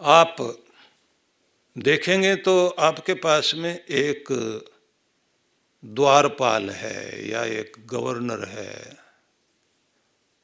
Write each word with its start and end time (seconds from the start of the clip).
आप 0.00 0.36
देखेंगे 1.78 2.36
तो 2.36 2.68
आपके 2.68 3.14
पास 3.14 3.52
में 3.54 3.84
एक 3.84 4.24
द्वारपाल 5.84 6.70
है 6.70 7.28
या 7.28 7.44
एक 7.44 7.76
गवर्नर 7.86 8.48
है। 8.48 8.96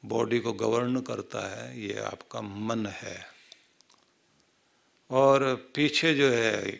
बॉडी 0.05 0.39
को 0.39 0.53
गवर्न 0.53 1.01
करता 1.01 1.55
है, 1.55 1.81
ये 1.81 1.99
आपका 1.99 2.41
मन 2.41 2.85
है। 2.85 3.25
और 5.11 5.55
पीछे 5.75 6.13
जो 6.13 6.29
है, 6.29 6.77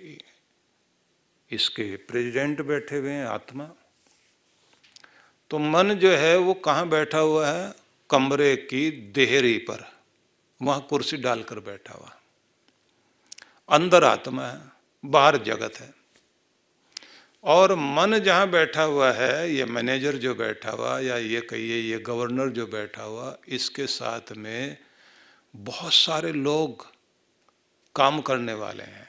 इसके 1.51 1.95
प्रेसिडेंट 1.95 2.61
बैठे 2.61 2.97
हुए 2.97 3.11
हैं, 3.11 3.25
आत्मा। 3.25 3.69
तो 5.49 5.57
मन 5.59 5.93
जो 5.93 6.11
है, 6.11 6.37
वो 6.37 6.53
कहाँ 6.53 6.89
बैठा 6.89 7.19
हुआ 7.19 7.49
है? 7.49 7.73
कमरे 8.09 8.55
की 8.55 8.91
देहरी 8.91 9.57
पर, 9.57 9.91
वहाँ 10.61 10.87
कुर्सी 10.89 11.17
डालकर 11.17 11.59
बैठा 11.59 11.93
हुआ। 11.93 12.21
अंदर 13.69 14.03
आत्मा 14.03 14.47
है, 14.47 14.71
बाहर 15.03 15.37
जगत 15.37 15.79
है। 15.79 15.93
और 17.43 17.75
मन 17.75 18.19
जहाँ 18.19 18.49
बैठा 18.49 18.83
हुआ 18.83 19.11
है, 19.11 19.51
ये 19.51 19.65
मैनेजर 19.65 20.15
जो 20.15 20.35
बैठा 20.35 20.71
हुआ 20.71 20.99
या 20.99 21.17
ये 21.17 21.41
कहिए, 21.41 21.77
ये 21.77 21.97
गवर्नर 21.99 22.49
जो 22.49 22.67
बैठा 22.67 23.03
हुआ, 23.03 23.37
इसके 23.47 23.87
साथ 23.87 24.31
में 24.37 24.77
बहुत 25.55 25.93
सारे 25.93 26.31
लोग 26.31 26.85
काम 27.95 28.21
करने 28.21 28.53
वाले 28.53 28.83
हैं। 28.83 29.07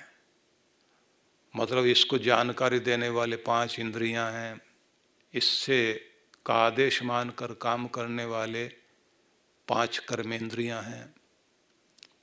मतलब 1.56 1.86
इसको 1.86 2.18
जानकारी 2.18 2.78
देने 2.78 3.08
वाले 3.08 3.36
पाँच 3.36 3.78
इंद्रियाँ 3.80 4.30
हैं, 4.32 4.60
इससे 5.34 5.92
का 6.46 6.54
आदेश 6.54 7.02
मानकर 7.02 7.52
काम 7.52 7.86
करने 7.86 8.24
वाले 8.24 8.64
पाँच 9.68 9.98
कर्मेंद्रियाँ 9.98 10.82
हैं। 10.82 11.14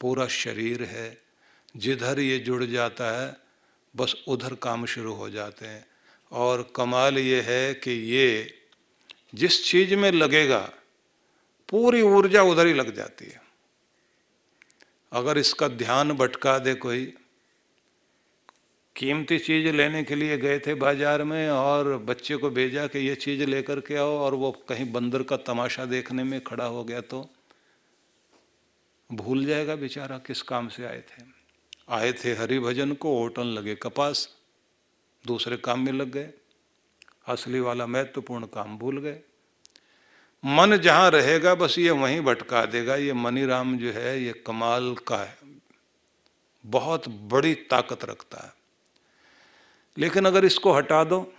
पूरा 0.02 0.28
शरीर 0.28 0.84
है 0.84 1.23
जिधर 1.76 2.20
ये 2.20 2.38
जुड़ 2.40 2.64
जाता 2.64 3.10
है, 3.12 3.36
बस 3.96 4.16
उधर 4.28 4.54
काम 4.62 4.86
शुरू 4.86 5.14
हो 5.14 5.30
जाते 5.30 5.66
हैं। 5.66 5.86
और 6.32 6.72
कमाल 6.76 7.18
ये 7.18 7.42
है 7.42 7.74
कि 7.74 7.92
ये 7.92 8.54
जिस 9.36 9.64
चीज़ 9.66 9.96
में 9.96 10.12
लगेगा, 10.12 10.60
पूरी 11.70 12.02
ऊर्जा 12.02 12.42
उधर 12.44 12.68
ही 12.68 12.74
लग 12.74 12.96
जाती 12.96 13.26
है। 13.26 13.42
अगर 15.12 15.38
इसका 15.38 15.68
ध्यान 15.68 16.12
भटका 16.12 16.58
दे 16.60 16.74
कोई, 16.76 17.06
कीमती 18.96 19.38
चीज़ 19.40 19.68
लेने 19.68 20.04
के 20.04 20.16
लिए 20.16 20.38
गए 20.38 20.60
थे 20.60 20.74
बाज़ार 20.76 21.24
में 21.24 21.50
और 21.50 21.98
बच्चे 22.00 22.36
को 22.38 22.50
भेजा 22.50 22.86
कि 22.88 23.00
ये 23.00 23.16
चीज़ 23.16 23.44
लेकर 23.44 23.80
के 23.80 23.96
आओ 23.96 24.18
और 24.18 24.36
वो 24.36 24.52
कहीं 24.70 24.92
बंदर 24.92 25.24
का 25.24 25.38
तमाशा 25.48 25.86
देखने 25.86 26.24
में 26.24 26.40
खड़ा 26.44 26.66
हो 26.66 26.84
गया 26.84 27.02
तो 27.04 27.30
भूल 29.10 29.46
जाएगा 29.46 29.76
बेचारा 29.76 30.18
किस 30.18 30.42
काम 30.42 30.68
से 30.70 30.86
आए 30.86 31.00
थे। 31.02 31.24
आए 31.90 32.14
थे 32.14 32.34
हरि 32.34 32.60
भजन 32.60 32.94
को 32.94 33.24
ओटन 33.24 33.44
लगे 33.44 33.76
कपास, 33.76 34.36
दूसरे 35.28 35.58
काम 35.58 35.86
में 35.86 35.94
लग 35.94 36.08
गए। 36.08 36.34
असली 37.28 37.60
वाला 37.60 37.88
महत्वपूर्ण 37.88 38.46
काम 38.46 38.78
भूल 38.78 39.02
गए। 39.02 39.20
मन 40.46 40.78
जहाँ 40.78 41.12
रहेगा 41.12 41.56
बस 41.56 41.80
ये 41.80 41.92
वहीं 41.92 42.22
भटका 42.22 42.66
देगा। 42.66 42.96
ये 42.96 43.14
मनीराम 43.14 43.78
जो 43.78 43.92
है, 43.92 44.22
ये 44.22 44.34
कमाल 44.34 44.96
का 44.96 45.18
है। 45.18 45.38
बहुत 46.66 47.08
बड़ी 47.08 47.56
ताकत 47.56 48.06
रखता 48.06 48.38
है। 48.38 48.54
लेकिन 49.98 50.26
अगर 50.26 50.46
इसको 50.46 50.74
हटा 50.74 51.04
दो, 51.04 51.34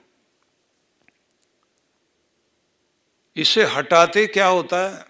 इसे 3.36 3.64
हटाते 3.64 4.26
क्या 4.26 4.46
होता 4.46 4.90
है? 4.90 5.06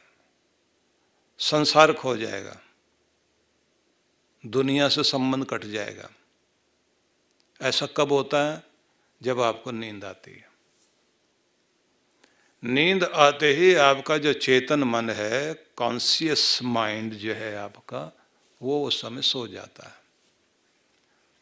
संसार 1.38 1.92
खो 1.92 2.16
जाएगा। 2.16 2.60
दुनिया 4.46 4.88
से 4.88 5.02
संबंध 5.02 5.46
कट 5.46 5.64
जाएगा। 5.64 6.10
ऐसा 7.62 7.86
कब 7.86 8.12
होता 8.12 8.52
है? 8.52 8.62
जब 9.22 9.40
आपको 9.40 9.70
नींद 9.70 10.04
आती 10.04 10.30
है। 10.30 10.50
नींद 12.64 13.04
आते 13.04 13.54
ही 13.54 13.74
आपका 13.74 14.18
जो 14.18 14.32
चेतन 14.32 14.82
मन 14.82 15.10
है 15.10 15.54
कॉन्सियस 15.54 16.60
माइंड 16.62 17.14
जो 17.14 17.34
है 17.34 17.56
आपका, 17.56 18.16
वो 18.62 18.86
उस 18.86 19.02
समय 19.02 19.22
सो 19.22 19.48
जाता 19.48 19.88
है। 19.88 19.94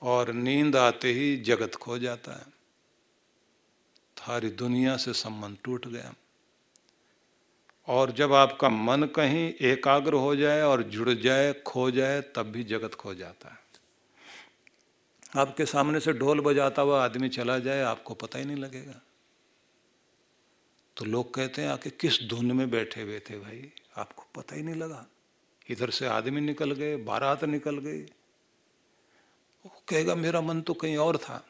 और 0.02 0.32
नींद 0.32 0.76
आते 0.76 1.12
ही 1.12 1.36
जगत 1.36 1.74
खो 1.74 1.98
जाता 1.98 2.32
है। 2.32 2.46
सारी 4.18 4.50
दुनिया 4.50 4.96
से 4.96 5.12
संबंध 5.12 5.56
टूट 5.64 5.88
गया। 5.88 6.14
और 7.86 8.10
जब 8.10 8.32
आपका 8.32 8.68
मन 8.68 9.02
कहीं 9.02 9.54
एकाग्र 9.60 10.12
हो 10.12 10.36
जाए 10.36 10.62
और 10.62 10.82
जुड़ 10.82 11.10
जाए, 11.10 11.52
खो 11.52 11.90
जाए, 11.90 12.20
तब 12.20 12.42
भी 12.42 12.64
जगत 12.64 12.94
खो 12.94 13.14
जाता 13.14 13.48
है। 13.48 13.62
आपके 15.36 15.66
सामने 15.66 16.00
से 16.00 16.12
ढोल 16.12 16.40
बजाता 16.40 16.82
हुआ 16.82 17.04
आदमी 17.04 17.28
चला 17.28 17.58
जाए, 17.58 17.82
आपको 17.82 18.14
पता 18.14 18.38
ही 18.38 18.44
नहीं 18.44 18.56
लगेगा। 18.56 19.00
तो 20.96 21.04
लोग 21.04 21.34
कहते 21.34 21.62
हैं, 21.62 21.68
आके 21.68 21.90
किस 21.90 22.28
धुन 22.28 22.52
में 22.52 22.70
बैठे 22.70 23.02
हुए 23.02 23.20
थे 23.20 23.38
भाई? 23.38 23.72
आपको 23.96 24.26
पता 24.34 24.56
ही 24.56 24.62
नहीं 24.62 24.74
लगा। 24.74 25.06
इधर 25.68 25.90
से 25.90 26.06
आदमी 26.06 26.40
निकल 26.40 26.72
गए, 26.72 26.96
बारात 26.96 27.44
निकल 27.44 27.78
गई। 27.78 28.02
कहेगा, 29.66 30.14
मेरा 30.14 30.40
मन 30.40 30.60
तो 30.60 30.74
कहीं 30.74 30.96
और 30.96 31.16
था। 31.16 31.46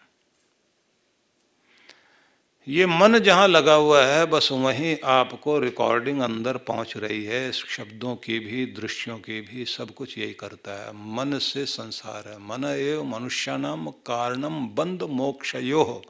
ये 2.68 2.86
मन 2.86 3.18
जहाँ 3.18 3.48
लगा 3.48 3.74
हुआ 3.74 4.04
है, 4.04 4.26
बस 4.26 4.48
वहीं 4.52 4.96
आपको 5.04 5.58
रिकॉर्डिंग 5.58 6.20
अंदर 6.20 6.56
पहुँच 6.56 6.96
रही 6.96 7.24
है। 7.24 7.52
शब्दों 7.52 8.16
की 8.16 8.38
भी, 8.38 8.66
दृश्यों 8.66 9.18
की 9.18 9.40
भी 9.40 9.64
सब 9.64 9.90
कुछ 9.90 10.18
यही 10.18 10.32
करता 10.32 10.86
है। 10.86 10.92
मन 10.92 11.38
से 11.38 11.66
संसार 11.66 12.28
है। 12.28 12.38
मन 12.38 12.64
एव 12.64 13.04
मनुष्यानाम 13.04 13.90
कारणम 13.90 14.68
बंद 14.68 15.02
मोक्षयो। 15.02 16.02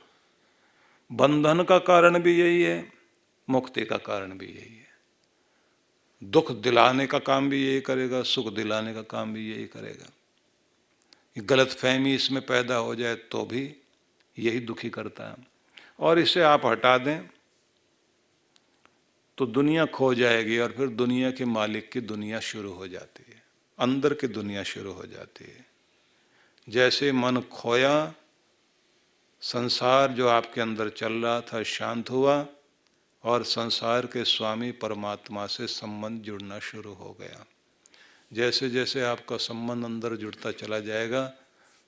बंधन 1.12 1.62
का 1.62 1.78
कारण 1.78 2.18
भी 2.18 2.40
यही 2.40 2.62
है, 2.62 2.92
मुक्ति 3.50 3.84
का 3.84 3.96
कारण 3.96 4.38
भी 4.38 4.46
यही 4.46 4.76
है। 4.76 4.88
दुख 6.24 6.52
दिलाने 6.52 7.06
का 7.06 7.18
काम 7.18 7.50
भी 7.50 7.66
यही 7.66 7.80
करेगा, 7.80 8.22
सुख 8.22 8.52
दिलाने 8.54 8.94
का 8.94 9.02
काम 9.02 9.32
भी 9.34 9.52
यही 9.52 9.64
करेगा। 9.64 10.10
गलत 11.38 11.68
फहमी 11.68 12.14
इसमें 12.14 12.46
पैदा 12.46 12.76
हो 12.76 12.94
जाए 12.94 13.14
तो 13.14 13.44
भी 13.44 13.74
यही 14.38 14.60
दुखी 14.60 14.90
करता 14.90 15.30
है। 15.30 15.51
और 16.02 16.18
इसे 16.18 16.40
आप 16.42 16.66
हटा 16.66 16.96
दें 16.98 17.28
तो 19.38 19.46
दुनिया 19.46 19.84
खो 19.86 20.12
जाएगी 20.14 20.58
और 20.58 20.72
फिर 20.72 20.88
दुनिया 20.88 21.30
के 21.30 21.44
मालिक 21.44 21.90
की 21.92 22.00
दुनिया 22.00 22.40
शुरू 22.40 22.72
हो 22.72 22.88
जाती 22.88 23.24
है, 23.32 23.42
अंदर 23.78 24.14
की 24.14 24.26
दुनिया 24.28 24.62
शुरू 24.62 24.92
हो 24.92 25.06
जाती 25.06 25.44
है। 25.44 25.64
जैसे 26.68 27.12
मन 27.12 27.40
खोया, 27.52 28.14
संसार 29.42 30.12
जो 30.12 30.28
आपके 30.28 30.60
अंदर 30.60 30.88
चल 30.88 31.12
रहा 31.12 31.40
था 31.40 31.62
शांत 31.62 32.10
हुआ, 32.10 32.46
और 33.24 33.44
संसार 33.44 34.06
के 34.06 34.24
स्वामी 34.24 34.70
परमात्मा 34.72 35.46
से 35.46 35.66
संबंध 35.66 36.22
जुड़ना 36.22 36.58
शुरू 36.58 36.92
हो 36.92 37.16
गया। 37.20 37.44
जैसे 38.32 38.68
जैसे 38.70 39.02
आपका 39.02 39.36
संबंध 39.36 39.84
अंदर 39.84 40.16
जुड़ता 40.16 40.50
चला 40.52 40.78
जाएगा 40.80 41.32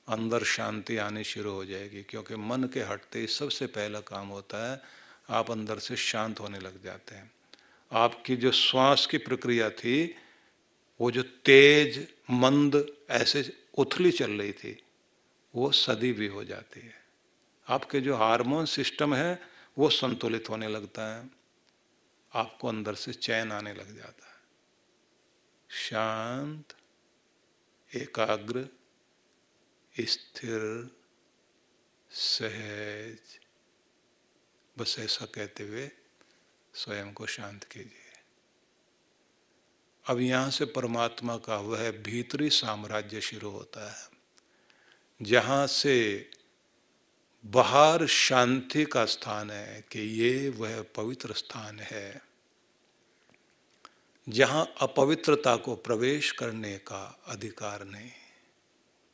अंदर 0.08 0.44
शांति 0.44 0.96
आनी 0.96 1.24
शुरू 1.24 1.52
हो 1.52 1.64
जाएगी, 1.64 2.02
क्योंकि 2.02 2.36
मन 2.36 2.64
के 2.64 2.80
हटते 2.80 3.20
ही 3.20 3.26
सबसे 3.26 3.66
पहला 3.66 4.00
काम 4.00 4.28
होता 4.28 4.72
है, 4.72 4.82
आप 5.28 5.50
अंदर 5.50 5.78
से 5.78 5.96
शांत 5.96 6.40
होने 6.40 6.58
लग 6.58 6.84
जाते 6.84 7.14
हैं। 7.14 7.32
आपकी 7.92 8.36
जो 8.36 8.52
श्वास 8.52 9.06
की 9.06 9.18
प्रक्रिया 9.18 9.70
थी, 9.70 10.16
वो 11.00 11.10
जो 11.10 11.22
तेज, 11.22 12.08
मंद, 12.30 12.92
ऐसे 13.10 13.56
उथली 13.78 14.10
चल 14.10 14.30
रही 14.30 14.52
थी, 14.52 14.82
वो 15.54 15.72
सदी 15.72 16.12
भी 16.12 16.26
हो 16.26 16.44
जाती 16.44 16.80
है। 16.80 17.04
आपके 17.68 18.00
जो 18.00 18.16
हार्मोन 18.16 18.66
सिस्टम 18.66 19.14
है, 19.14 19.42
वो 19.78 19.90
संतुलित 19.90 20.50
होने 20.50 20.68
लगता 20.68 21.16
है। 21.16 21.30
आपको 22.34 22.68
अंदर 22.68 22.94
से 22.94 23.12
चैन 23.12 23.52
आने 23.52 23.72
लग 23.72 23.96
जाता 23.96 24.26
है। 24.26 24.34
शांत, 25.70 26.64
एकाग्र 27.96 28.68
स्थिर, 29.94 30.90
सहज, 32.10 33.38
बस 34.76 34.96
ऐसा 34.98 35.26
कहते 35.26 35.64
हुए 35.64 35.88
स्वयं 36.74 37.12
को 37.12 37.26
शांत 37.26 37.64
कीजिए। 37.64 38.12
अब 40.04 40.20
यहाँ 40.20 40.50
से 40.50 40.64
परमात्मा 40.64 41.36
का 41.36 41.56
वह 41.58 41.90
भीतरी 42.02 42.50
साम्राज्य 42.50 43.20
शुरू 43.20 43.50
होता 43.50 43.90
है, 43.90 44.08
जहाँ 45.20 45.66
से 45.66 46.30
बाहर 47.44 48.06
शांति 48.06 48.84
का 48.84 49.04
स्थान 49.06 49.50
है 49.50 49.84
कि 49.92 50.00
ये 50.20 50.48
वह 50.48 50.82
पवित्र 50.96 51.32
स्थान 51.34 51.78
है, 51.82 52.20
जहाँ 54.26 54.66
अपवित्रता 54.80 55.56
को 55.56 55.74
प्रवेश 55.76 56.30
करने 56.32 56.76
का 56.78 57.04
अधिकार 57.26 57.84
नहीं। 57.84 58.10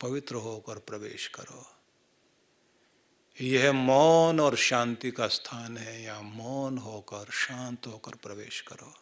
पवित्र 0.01 0.35
होकर 0.35 0.79
प्रवेश 0.79 1.27
करो। 1.27 1.71
यह 3.41 3.71
मौन 3.71 4.39
और 4.39 4.55
शांति 4.55 5.11
का 5.11 5.27
स्थान 5.27 5.77
है। 5.77 6.03
या 6.03 6.21
मौन 6.21 6.77
होकर, 6.77 7.31
शांत 7.31 7.87
होकर 7.87 8.15
प्रवेश 8.15 8.61
करो। 8.61 8.93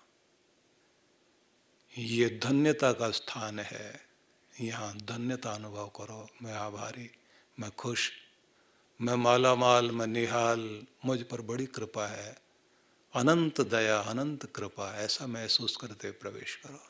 ये 1.98 2.40
धन्यता 2.44 2.94
का 2.94 3.12
स्थान 3.12 3.60
है। 3.60 4.07
यहाँ 4.62 4.98
धन्यता 4.98 5.51
अनुभव 5.51 5.88
करो। 5.88 6.30
मैं 6.42 6.54
आभारी, 6.54 7.12
मैं 7.60 7.72
खुश, 7.72 8.12
मैं 9.02 9.16
माला 9.16 9.56
माल 9.56 9.92
मैं 9.92 10.07
निहाल। 10.07 10.86
मुझ 11.06 11.24
पर 11.24 11.42
बड़ी 11.42 11.66
कृपा 11.66 12.07
है। 12.07 12.40
अनंत 13.13 13.62
दया, 13.62 14.00
अनंत 14.00 14.45
कृपा, 14.56 14.95
ऐसा 14.95 15.28
महसूस 15.28 15.78
करते 15.78 16.12
प्रवेश 16.12 16.56
करो। 16.56 16.84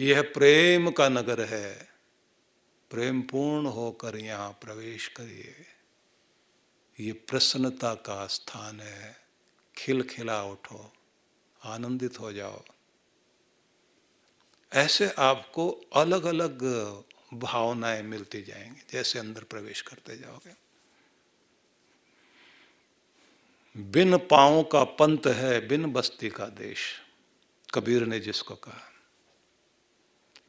यह 0.00 0.22
प्रेम 0.22 0.90
का 0.90 1.08
नगर 1.08 1.44
है। 1.44 1.87
प्रेम 2.90 3.22
पूर्ण 3.22 3.66
होकर 3.66 4.16
यहाँ 4.16 4.50
प्रवेश 4.50 5.08
करिए। 5.08 5.54
ये 7.00 7.12
प्रसन्नता 7.12 7.94
का 7.94 8.26
स्थान 8.26 8.80
है। 8.80 9.16
खिलखिला 9.76 10.42
उठो। 10.44 10.92
आनंदित 11.64 12.20
हो 12.20 12.32
जाओ। 12.32 12.62
ऐसे 14.72 15.08
आपको 15.18 15.68
अलग 15.70 16.24
अलग 16.24 16.62
भावनाएँ 17.34 18.02
मिलती 18.02 18.42
जाएँगी, 18.42 18.82
जैसे 18.90 19.18
अंदर 19.18 19.42
प्रवेश 19.42 19.80
करते 19.80 20.16
जाओगे। 20.16 20.54
बिन 23.76 24.16
पाओ 24.16 24.62
का 24.62 24.84
पंत 24.84 25.26
है, 25.26 25.68
बिन 25.68 25.92
बस्ती 25.92 26.30
का 26.30 26.46
देश। 26.46 27.02
कबीर 27.74 28.06
ने 28.06 28.20
जिसको 28.20 28.54
कहा, 28.54 28.92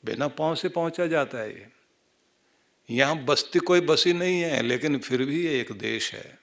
बिना 0.05 0.27
पाँव 0.27 0.55
से 0.55 0.69
पहुँचा 0.69 1.07
जाता 1.07 1.37
है 1.37 1.53
ये। 1.53 1.78
यहाँ 2.89 3.15
बस्ती 3.25 3.59
कोई 3.59 3.81
बसी 3.81 4.13
नहीं 4.13 4.41
है, 4.41 4.61
लेकिन 4.61 4.99
फिर 4.99 5.23
भी 5.23 5.45
ये 5.45 5.61
एक 5.61 5.71
देश 5.71 6.13
है। 6.13 6.39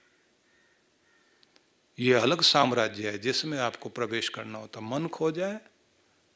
ये 1.98 2.14
अलग 2.14 2.40
साम्राज्य 2.40 3.10
है, 3.10 3.18
जिसमें 3.18 3.58
आपको 3.58 3.88
प्रवेश 3.88 4.28
करना 4.28 4.58
होता। 4.58 4.80
मन 4.80 5.06
खो 5.06 5.30
जाए 5.30 5.60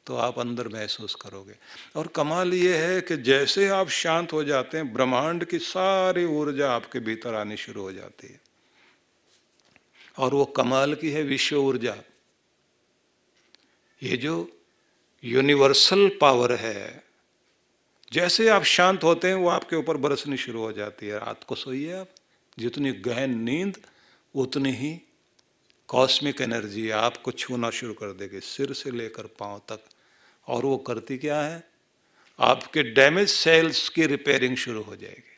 तो 0.05 0.15
आप 0.15 0.39
अंदर 0.39 0.67
महसूस 0.67 1.15
करोगे। 1.15 1.55
और 1.95 2.07
कमाल 2.07 2.53
ये 2.53 2.77
है 2.77 3.01
कि 3.01 3.17
जैसे 3.17 3.67
आप 3.67 3.89
शांत 3.89 4.33
हो 4.33 4.43
जाते 4.43 4.77
हैं, 4.77 4.93
ब्रह्मांड 4.93 5.45
की 5.45 5.59
सारी 5.59 6.25
ऊर्जा 6.25 6.71
आपके 6.71 6.99
भीतर 6.99 7.33
आनी 7.33 7.57
शुरू 7.57 7.81
हो 7.81 7.91
जाती 7.91 8.27
है। 8.27 8.41
और 10.17 10.33
वो 10.33 10.45
कमाल 10.45 10.95
की 10.95 11.09
है 11.09 11.23
विश्व 11.23 11.57
ऊर्जा। 11.57 11.97
ये 14.03 14.17
जो 14.17 14.51
यूनिवर्सल 15.23 16.17
पावर 16.21 16.55
है 16.55 17.03
जैसे 18.13 18.49
आप 18.49 18.63
शांत 18.63 19.03
होते 19.03 19.27
हैं, 19.27 19.35
वो 19.35 19.49
आपके 19.49 19.75
ऊपर 19.75 19.97
बरसनी 19.97 20.37
शुरू 20.37 20.59
हो 20.59 20.71
जाती 20.71 21.07
है। 21.07 21.19
रात 21.19 21.43
को 21.43 21.55
सोइए 21.55 21.93
आप। 21.93 22.07
जितनी 22.59 22.91
गहन 22.91 23.39
नींद, 23.39 23.77
उतनी 24.35 24.71
ही 24.71 25.01
कॉस्मिक 25.87 26.41
एनर्जी 26.41 26.89
आपको 26.89 27.31
छूना 27.31 27.69
शुरू 27.69 27.93
कर 27.93 28.13
देगी। 28.13 28.39
सिर 28.39 28.73
से 28.73 28.91
लेकर 28.91 29.23
पाँव 29.23 29.61
तक। 29.69 29.79
और 30.47 30.65
वो 30.65 30.77
करती 30.77 31.17
क्या 31.17 31.41
है? 31.41 31.63
आपके 32.39 32.83
डैमेज 32.83 33.29
सेल्स 33.29 33.89
की 33.89 34.05
रिपेयरिंग 34.05 34.57
शुरू 34.57 34.81
हो 34.81 34.95
जाएगी। 34.95 35.37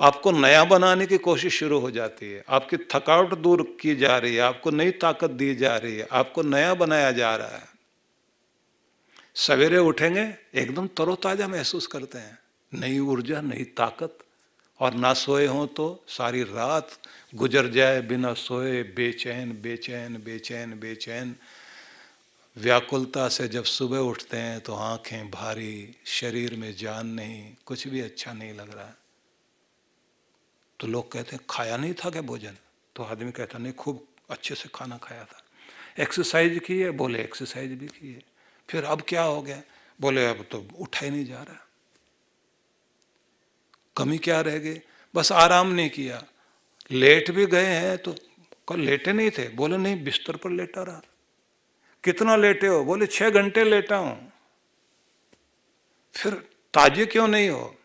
आपको 0.00 0.30
नया 0.30 0.64
बनाने 0.64 1.06
की 1.06 1.18
कोशिश 1.18 1.58
शुरू 1.58 1.78
हो 1.78 1.90
जाती 1.90 2.32
है। 2.32 2.44
आपकी 2.48 2.76
थकावट 2.76 3.34
दूर 3.34 3.76
की 3.80 3.96
जा 3.96 4.18
रही 4.18 4.34
है। 4.34 4.40
आपको 4.40 4.70
नई 4.70 4.90
ताकत 4.90 5.30
दी 5.30 5.54
जा 5.54 5.76
रही 5.76 5.96
है। 5.96 6.08
आपको 6.12 6.42
नया 6.42 6.74
बनाया 6.74 7.12
जा 7.12 7.36
रहा 7.36 7.56
है। 7.56 7.75
सवेरे 9.38 9.78
उठेंगे, 9.78 10.34
एकदम 10.54 10.86
तरोताजा 10.86 11.48
महसूस 11.48 11.86
करते 11.86 12.18
हैं। 12.18 12.38
नई 12.74 12.98
ऊर्जा, 12.98 13.40
नई 13.40 13.64
ताकत। 13.64 14.18
और 14.80 14.94
ना 14.94 15.14
सोए 15.14 15.46
हों 15.46 15.66
तो 15.66 16.04
सारी 16.08 16.42
रात 16.42 16.92
गुजर 17.34 17.68
जाए 17.68 18.00
बिना 18.00 18.34
सोए, 18.34 18.82
बेचैन 18.82 19.62
बेचैन 19.62 20.22
बेचैन 20.24 20.80
बेचैन। 20.80 21.36
व्याकुलता 22.56 23.28
से 23.28 23.48
जब 23.48 23.64
सुबह 23.64 23.98
उठते 23.98 24.36
हैं 24.36 24.60
तो 24.60 24.74
आँखें 24.74 25.30
भारी, 25.30 25.96
शरीर 26.06 26.54
में 26.54 26.76
जान 26.76 27.06
नहीं, 27.06 27.54
कुछ 27.66 27.88
भी 27.88 28.00
अच्छा 28.00 28.32
नहीं 28.32 28.54
लग 28.54 28.74
रहा। 28.76 28.94
तो 30.80 30.86
लोग 30.86 31.12
कहते 31.12 31.36
हैं, 31.36 31.44
खाया 31.50 31.76
नहीं 31.76 31.94
था 31.94 32.10
क्या 32.10 32.22
भोजन? 32.22 32.56
तो 32.96 33.02
आदमी 33.02 33.32
कहता 33.32 33.58
नहीं, 33.58 33.72
खूब 33.72 34.06
अच्छे 34.30 34.54
से 34.54 34.68
खाना 34.74 34.98
खाया 34.98 35.24
था। 35.24 35.42
एक्सरसाइज 36.02 36.60
की 36.66 36.78
है? 36.78 36.90
बोले, 36.90 37.20
एक्सरसाइज 37.20 37.72
भी 37.72 37.86
की 37.86 38.12
है। 38.12 38.35
फिर 38.68 38.84
अब 38.84 39.02
क्या 39.08 39.22
हो 39.22 39.42
गया? 39.42 39.62
बोले, 40.00 40.26
अब 40.26 40.46
तो 40.50 40.68
उठा 40.78 41.04
ही 41.04 41.10
नहीं 41.10 41.26
जा 41.26 41.42
रहा। 41.42 41.66
कमी 43.96 44.18
क्या 44.18 44.40
रह 44.40 44.58
गई? 44.58 44.80
बस 45.14 45.32
आराम 45.32 45.68
नहीं 45.68 45.90
किया। 45.90 46.24
लेट 46.90 47.30
भी 47.30 47.46
गए 47.46 47.66
हैं 47.66 47.98
तो 47.98 48.14
कल 48.68 48.80
लेटे 48.80 49.12
नहीं 49.12 49.30
थे। 49.30 49.48
बोले, 49.48 49.76
नहीं, 49.76 50.04
बिस्तर 50.04 50.36
पर 50.36 50.50
लेटा 50.50 50.82
रहा। 50.82 51.02
कितना 52.04 52.36
लेटे 52.36 52.66
हो? 52.66 52.84
बोले, 52.84 53.06
छह 53.06 53.30
घंटे 53.30 53.64
लेटा 53.64 53.96
हूँ। 53.96 54.32
फिर, 56.14 56.34
ताजे 56.74 57.06
क्यों 57.06 57.28
नहीं 57.28 57.48
हो? 57.48 57.76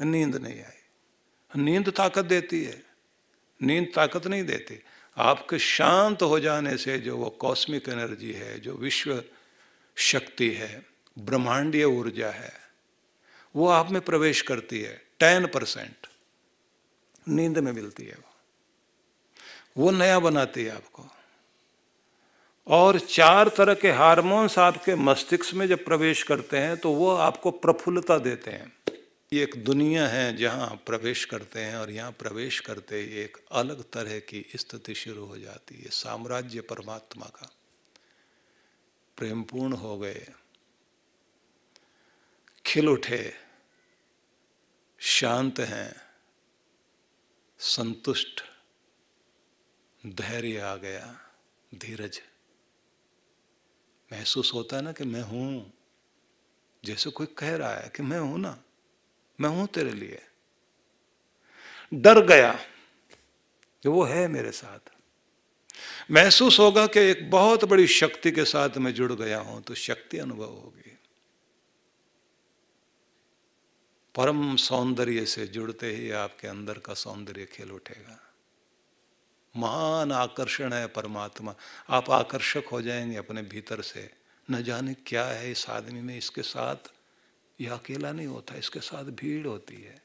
नींद 0.00 0.36
नहीं 0.36 0.62
आई। 0.62 0.78
नींद 1.56 1.90
ताकत 1.90 2.24
देती 2.24 2.64
है। 2.64 2.82
नींद 3.62 3.92
ताकत 3.94 4.26
नहीं 4.26 4.44
देती। 4.44 4.82
आपके 5.16 5.58
शांत 5.58 6.22
हो 6.22 6.40
जाने 6.40 6.76
से 6.76 6.98
जो 6.98 7.16
वो 7.16 7.30
कॉस्मिक 7.30 7.88
एनर्जी 7.88 8.32
है, 8.32 8.60
जो 8.60 8.74
विश्व 8.74 9.24
शक्ति 9.96 10.50
है, 10.50 10.86
ब्रह्मांडीय 11.18 11.84
ऊर्जा 11.84 12.30
है, 12.30 12.52
वो 13.56 13.68
आप 13.68 13.90
में 13.90 14.00
प्रवेश 14.02 14.40
करती 14.40 14.80
है, 14.80 15.02
टेन 15.20 15.46
परसेंट। 15.46 16.06
नींद 17.28 17.58
में 17.58 17.72
मिलती 17.72 18.04
है 18.04 18.14
वो। 18.14 18.34
वो 19.76 19.90
नया 19.90 20.18
बनाती 20.18 20.64
है 20.64 20.70
आपको। 20.70 21.04
और 22.66 22.98
चार 22.98 23.48
तरह 23.48 23.74
के 23.74 23.90
हार्मोन्स 23.90 24.58
आपके 24.58 24.94
मस्तिष्क 24.94 25.54
में 25.54 25.66
जब 25.66 25.84
प्रवेश 25.84 26.22
करते 26.22 26.58
हैं 26.58 26.76
तो 26.76 26.92
वो 26.92 27.14
आपको 27.16 27.50
प्रफुल्लता 27.50 28.18
देते 28.18 28.50
हैं। 28.50 28.72
ये 29.32 29.42
एक 29.42 29.64
दुनिया 29.64 30.06
है 30.08 30.36
जहाँ 30.36 30.82
प्रवेश 30.86 31.24
करते 31.24 31.60
हैं 31.60 31.76
और 31.76 31.90
यहाँ 31.90 32.12
प्रवेश 32.12 32.60
करते 32.60 32.96
ही 32.96 33.06
एक 33.20 33.36
अलग 33.52 33.82
तरह 33.82 34.18
की 34.18 34.44
स्थिति 34.56 34.94
शुरू 34.94 35.24
हो 35.24 35.38
जाती 35.38 35.74
है, 35.74 35.90
साम्राज्य 35.90 36.60
परमात्मा 36.60 37.26
का। 37.26 37.50
प्रेमपूर्ण 39.22 39.72
हो 39.72 39.98
गए। 39.98 40.28
खिल 42.66 42.88
उठे। 42.88 43.34
शांत 44.98 45.60
हैं। 45.60 45.96
संतुष्ट। 47.58 48.42
धैर्य 50.06 50.58
आ 50.60 50.76
गया। 50.76 51.20
धीरज। 51.74 52.20
महसूस 54.12 54.54
होता 54.54 54.76
है 54.76 54.82
ना 54.82 54.92
कि 54.92 55.04
मैं 55.04 55.22
हूँ। 55.22 55.72
जैसे 56.84 57.10
कोई 57.10 57.26
कह 57.26 57.56
रहा 57.56 57.74
है 57.74 57.88
कि 57.88 58.02
मैं 58.02 58.20
हूँ 58.20 58.38
ना। 58.38 58.58
मैं 59.40 59.48
हूँ 59.48 59.66
तेरे 59.66 59.92
लिए। 59.92 60.22
डर 61.94 62.26
गया 62.26 62.52
कि 63.82 63.88
वो 63.88 64.04
है 64.04 64.28
मेरे 64.28 64.52
साथ। 64.52 64.91
महसूस 66.10 66.58
होगा 66.58 66.86
कि 66.86 67.00
एक 67.00 67.30
बहुत 67.30 67.64
बड़ी 67.64 67.86
शक्ति 67.86 68.30
के 68.30 68.44
साथ 68.44 68.70
मैं 68.76 68.94
जुड़ 68.94 69.12
गया 69.12 69.38
हूँ 69.38 69.62
तो 69.62 69.74
शक्ति 69.74 70.18
अनुभव 70.18 70.50
होगी। 70.50 70.98
परम 74.14 74.56
सौंदर्य 74.56 75.26
से 75.26 75.46
जुड़ते 75.46 75.94
ही 75.94 76.10
आपके 76.10 76.48
अंदर 76.48 76.78
का 76.78 76.94
सौंदर्य 76.94 77.44
खेल 77.44 77.70
उठेगा। 77.70 78.18
महान 79.56 80.12
आकर्षण 80.12 80.72
है 80.72 80.86
परमात्मा। 80.86 81.54
आप 81.90 82.10
आकर्षक 82.10 82.64
हो 82.72 82.82
जाएँगे 82.82 83.16
अपने 83.16 83.42
भीतर 83.42 83.80
से। 83.80 84.10
न 84.50 84.62
जाने 84.62 84.94
क्या 84.94 85.24
है 85.24 85.50
इस 85.50 85.70
आदमी 85.70 86.00
में, 86.00 86.18
इसके 86.18 86.42
साथ 86.42 86.76
यह 87.60 87.74
अकेला 87.74 88.12
नहीं 88.12 88.26
होता, 88.26 88.54
इसके 88.54 88.80
साथ 88.80 89.04
भीड़ 89.04 89.46
होती 89.46 89.76
है। 89.76 90.02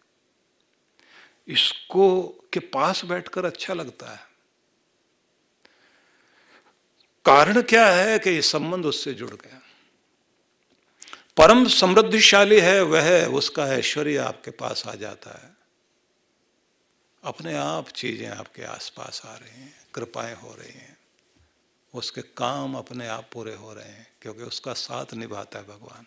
इसको 1.48 2.28
के 2.54 2.60
पास 2.60 3.06
बैठकर 3.06 3.46
अच्छा 3.46 3.74
लगता 3.74 4.12
है। 4.12 4.37
कारण 7.28 7.62
क्या 7.62 7.88
है 7.88 8.20
कि 8.20 8.30
ये 8.30 8.42
संबंध 8.42 8.86
उससे 8.86 9.14
जुड़ 9.14 9.32
गया? 9.32 9.62
परम 11.38 11.68
समृद्धिशाली 11.68 12.60
है, 12.60 12.82
वह 12.82 13.26
उसका 13.26 13.68
ऐश्वर्य 13.68 14.18
आपके 14.18 14.52
पास 14.52 14.84
आ 14.88 14.94
जाता 14.94 15.32
है। 15.32 15.58
अपने 17.24 17.54
आप 17.58 17.90
चीज़ें 17.90 18.28
आपके 18.28 18.64
आसपास 18.64 19.22
आ 19.26 19.36
रही 19.36 19.62
हैं, 19.62 19.74
कृपाएँ 19.94 20.36
हो 20.36 20.56
रही 20.60 20.80
हैं। 20.80 20.98
उसके 21.94 22.22
काम 22.22 22.76
अपने 22.76 23.08
आप 23.08 23.30
पूरे 23.34 23.56
हो 23.56 23.74
रहे 23.74 23.86
हैं, 23.86 24.08
क्योंकि 24.22 24.44
उसका 24.44 24.74
साथ 24.74 25.14
निभाता 25.14 25.60
है 25.60 25.66
भगवान। 25.66 26.06